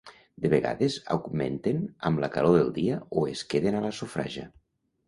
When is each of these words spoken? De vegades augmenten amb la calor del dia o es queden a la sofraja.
De 0.45 0.49
vegades 0.53 0.95
augmenten 1.17 1.83
amb 2.11 2.25
la 2.25 2.33
calor 2.39 2.59
del 2.59 2.75
dia 2.81 2.99
o 3.21 3.29
es 3.37 3.47
queden 3.55 3.83
a 3.83 3.89
la 3.89 3.97
sofraja. 4.01 4.53